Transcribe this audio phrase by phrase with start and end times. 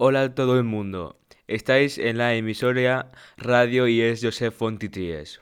[0.00, 1.18] Hola a todo el mundo.
[1.48, 5.40] Estáis en la emisora Radio y es Josep Fontitries.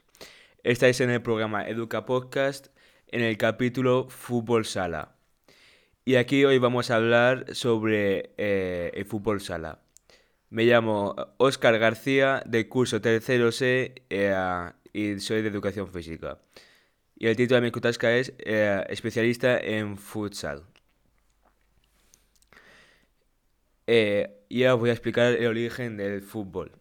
[0.62, 2.69] Estáis en el programa Educa Podcast
[3.08, 5.14] en el capítulo Fútbol Sala.
[6.06, 9.82] Y aquí hoy vamos a hablar sobre eh, el fútbol sala.
[10.48, 16.38] Me llamo Óscar García del curso tercero C eh, y soy de educación física.
[17.14, 20.64] Y el título de mi cutasca es eh, especialista en futsal.
[23.86, 26.73] Eh, y ahora voy a explicar el origen del fútbol.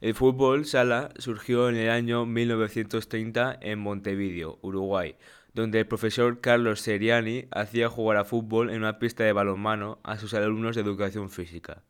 [0.00, 5.16] El fútbol sala surgió en el año 1930 en Montevideo, Uruguay,
[5.54, 10.18] donde el profesor Carlos Seriani hacía jugar a fútbol en una pista de balonmano a
[10.18, 11.82] sus alumnos de educación física.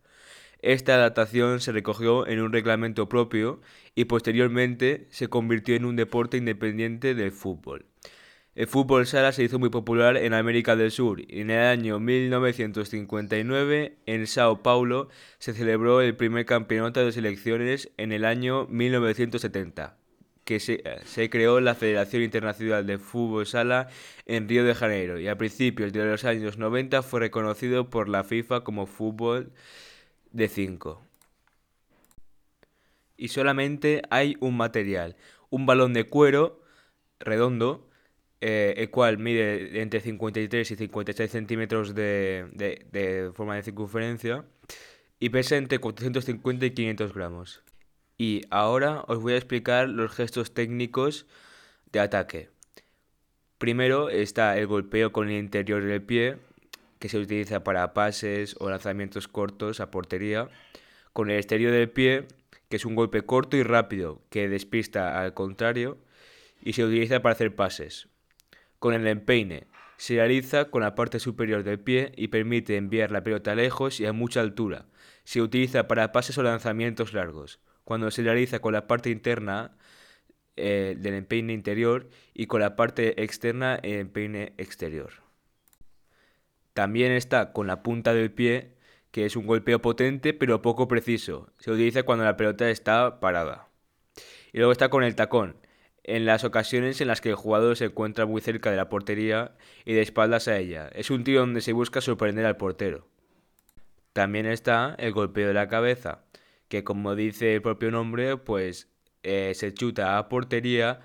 [0.60, 3.60] Esta adaptación se recogió en un reglamento propio
[3.94, 7.84] y posteriormente se convirtió en un deporte independiente del fútbol.
[8.54, 13.96] El fútbol sala se hizo muy popular en América del Sur en el año 1959
[14.06, 15.08] en Sao Paulo
[15.38, 19.96] se celebró el primer campeonato de selecciones en el año 1970,
[20.44, 23.88] que se, se, creó la Federación Internacional de Fútbol Sala
[24.24, 28.22] en Río de Janeiro y a principios de los años 90 fue reconocido por la
[28.22, 29.50] FIFA como fútbol
[30.30, 31.02] de 5.
[33.16, 35.16] Y solamente hay un material,
[35.50, 36.62] un balón de cuero
[37.18, 37.90] redondo
[38.46, 44.44] eh, el cual mide entre 53 y 56 centímetros de, de, de, forma de circunferencia
[45.18, 47.62] y pesa entre 450 y 500 gramos.
[48.18, 51.24] Y ahora os voy a explicar los gestos técnicos
[51.90, 52.50] de ataque.
[53.56, 56.36] Primero está el golpeo con el interior del pie,
[56.98, 60.50] que se utiliza para pases o lanzamientos cortos a portería,
[61.14, 62.26] con el exterior del pie,
[62.68, 65.96] que es un golpe corto y rápido que despista al contrario,
[66.60, 68.08] y se utiliza para hacer pases
[68.84, 69.66] con el empeine.
[69.96, 74.04] Se realiza con la parte superior del pie y permite enviar la pelota lejos y
[74.04, 74.84] a mucha altura.
[75.24, 77.60] Se utiliza para pases o lanzamientos largos.
[77.84, 79.74] Cuando se realiza con la parte interna
[80.56, 85.12] eh, del empeine interior y con la parte externa el empeine exterior.
[86.74, 88.74] También está con la punta del pie,
[89.12, 91.48] que es un golpeo potente pero poco preciso.
[91.58, 93.66] Se utiliza cuando la pelota está parada.
[94.52, 95.56] Y luego está con el tacón,
[96.04, 99.52] en las ocasiones en las que el jugador se encuentra muy cerca de la portería
[99.84, 100.88] y de espaldas a ella.
[100.94, 103.08] Es un tiro donde se busca sorprender al portero.
[104.12, 106.20] También está el golpeo de la cabeza,
[106.68, 108.88] que como dice el propio nombre, pues
[109.22, 111.00] eh, se chuta a portería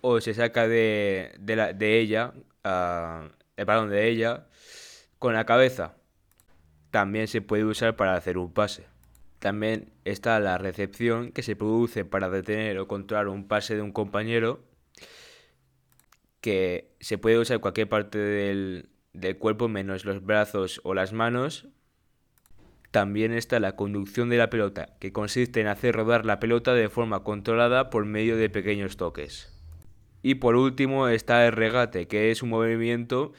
[0.00, 2.32] o se saca de, de, la, ella,
[2.64, 4.46] uh, el balón de ella,
[5.18, 5.94] con la cabeza.
[6.90, 8.86] También se puede usar para hacer un pase.
[9.38, 13.92] También está la recepción que se produce para detener o controlar un pase de un
[13.92, 14.60] compañero
[16.40, 21.68] que se puede usar cualquier parte del, del cuerpo menos los brazos o las manos.
[22.90, 26.88] También está la conducción de la pelota, que consiste en hacer rodar la pelota de
[26.88, 29.52] forma controlada por medio de pequeños toques.
[30.22, 33.32] Y por último está el regate, que es un movimiento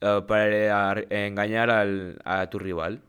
[0.00, 3.02] uh, para engañar al, a tu rival.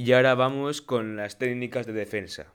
[0.00, 2.46] Y ahora vamos con las técnicas de defensa.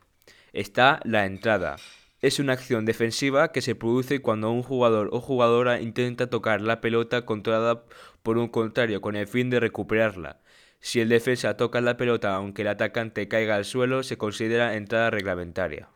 [0.54, 1.76] Está la entrada.
[2.22, 6.80] Es una acción defensiva que se produce cuando un jugador o jugadora intenta tocar la
[6.80, 7.84] pelota controlada
[8.22, 10.40] por un contrario con el fin de recuperarla.
[10.80, 15.10] Si el defensa toca la pelota aunque el atacante caiga al suelo, se considera entrada
[15.10, 15.90] reglamentaria.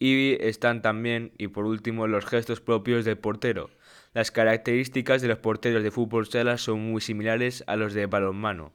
[0.00, 3.70] Y están también, y por último, los gestos propios del portero.
[4.12, 8.72] Las características de los porteros de fútbol sala son muy similares a los de balonmano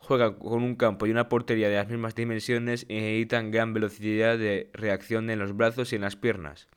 [0.00, 4.38] juegan con un campo y una portería de las mismas dimensiones y necesitan gran velocidad
[4.38, 6.68] de reacción en los brazos y en las piernas.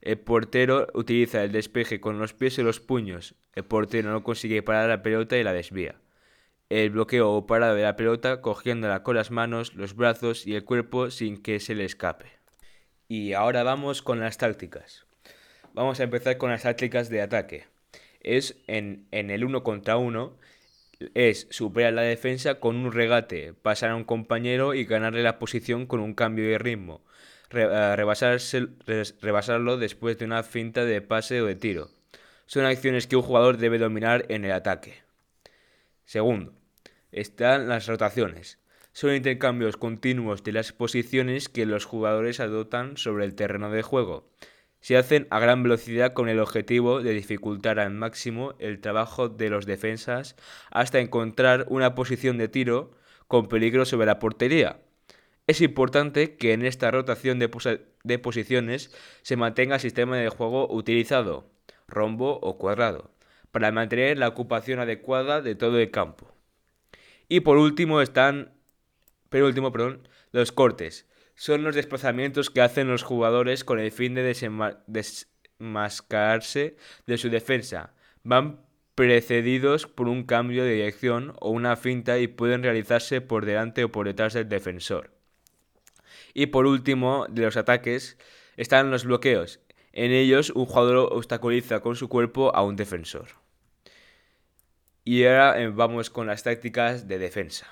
[0.00, 3.34] El portero utiliza el despeje con los pies y los puños.
[3.54, 5.96] El portero no consigue parar la pelota y la desvía.
[6.68, 10.64] El bloqueo o parado de la pelota cogiéndola con las manos, los brazos y el
[10.64, 12.26] cuerpo sin que se le escape.
[13.08, 15.06] Y ahora vamos con las tácticas.
[15.72, 17.64] Vamos a empezar con las tácticas de ataque.
[18.20, 20.36] Es en, en el uno contra uno
[21.14, 25.86] es superar la defensa con un regate, pasar a un compañero y ganarle la posición
[25.86, 27.04] con un cambio de ritmo,
[27.50, 31.90] eh, rebasarlo después de una finta de pase o de tiro.
[32.46, 35.02] Son acciones que un jugador debe dominar en el ataque.
[36.04, 36.54] Segundo,
[37.12, 38.58] están las rotaciones.
[38.92, 44.28] Son intercambios continuos de las posiciones que los jugadores adoptan sobre el terreno de juego
[44.80, 49.50] se hacen a gran velocidad con el objetivo de dificultar al máximo el trabajo de
[49.50, 50.36] los defensas
[50.70, 52.92] hasta encontrar una posición de tiro
[53.26, 54.80] con peligro sobre la portería.
[55.46, 61.50] Es importante que en esta rotación de, posiciones se mantenga el sistema de juego utilizado,
[61.86, 63.10] rombo o cuadrado,
[63.50, 66.34] para mantener la ocupación adecuada de todo el campo.
[67.28, 68.52] Y por último están
[69.28, 71.06] pero último, perdón, los cortes.
[71.38, 74.24] Son los desplazamientos que hacen los jugadores con el fin de
[74.88, 76.76] desmascararse
[77.06, 77.94] de su defensa.
[78.24, 83.84] Van precedidos por un cambio de dirección o una finta y pueden realizarse por delante
[83.84, 85.12] o por detrás del defensor.
[86.34, 88.18] Y por último, de los ataques,
[88.56, 89.60] están los bloqueos.
[89.92, 93.28] En ellos, un jugador obstaculiza con su cuerpo a un defensor.
[95.04, 97.68] Y ahora eh, vamos con las tácticas de defensa.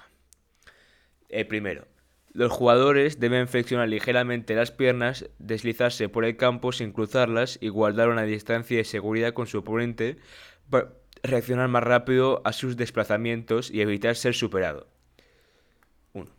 [1.28, 1.95] El primero.
[2.36, 8.10] Los jugadores deben flexionar ligeramente las piernas, deslizarse por el campo sin cruzarlas y guardar
[8.10, 10.18] una distancia de seguridad con su oponente
[11.22, 14.86] reaccionar más rápido a sus desplazamientos y evitar ser superado.
[16.12, 16.30] 1.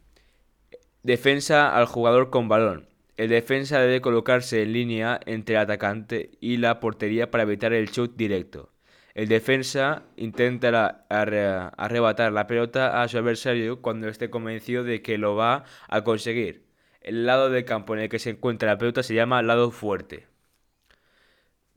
[1.02, 2.88] Defensa al jugador con balón.
[3.16, 7.88] El defensa debe colocarse en línea entre el atacante y la portería para evitar el
[7.88, 8.70] shoot directo.
[9.18, 15.36] El defensa intentará arrebatar la pelota a su adversario cuando esté convencido de que lo
[15.36, 16.68] va a conseguir.
[17.02, 20.28] El lado del campo en el que se encuentra la pelota se llama lado fuerte.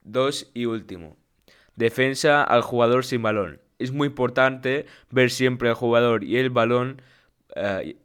[0.03, 1.17] 2 y último.
[1.77, 3.63] Defensa al jugador sin balón.
[3.79, 7.01] Es muy importante ver siempre al jugador y el balón.
[7.57, 7.97] Eh,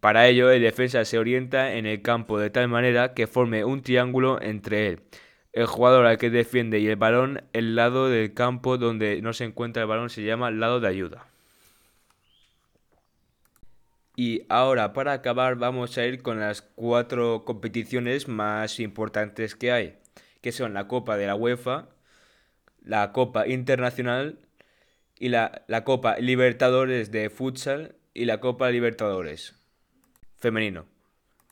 [0.00, 3.82] para ello, el defensa se orienta en el campo de tal manera que forme un
[3.82, 5.00] triángulo entre él,
[5.54, 7.42] el jugador al que defiende y el balón.
[7.52, 11.26] El lado del campo donde no se encuentra el balón se llama lado de ayuda.
[14.16, 19.98] Y ahora, para acabar, vamos a ir con las cuatro competiciones más importantes que hay,
[20.40, 21.88] que son la Copa de la UEFA,
[22.82, 24.38] la Copa Internacional
[25.18, 29.56] y la, la Copa Libertadores de Futsal y la Copa Libertadores
[30.44, 30.93] femenino.